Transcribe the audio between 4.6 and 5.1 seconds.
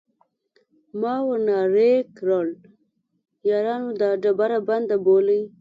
بنده